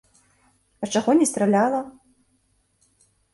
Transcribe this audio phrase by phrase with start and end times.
[0.81, 1.81] А чаго не страляла?